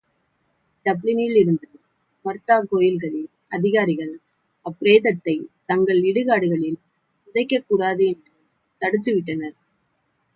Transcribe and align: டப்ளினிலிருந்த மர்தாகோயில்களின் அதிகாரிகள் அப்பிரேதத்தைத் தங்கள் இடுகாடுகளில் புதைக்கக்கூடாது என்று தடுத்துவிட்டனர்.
டப்ளினிலிருந்த 0.85 1.65
மர்தாகோயில்களின் 2.25 3.27
அதிகாரிகள் 3.49 4.13
அப்பிரேதத்தைத் 4.65 5.45
தங்கள் 5.65 6.01
இடுகாடுகளில் 6.03 6.79
புதைக்கக்கூடாது 7.27 8.05
என்று 8.07 8.31
தடுத்துவிட்டனர். 8.81 9.55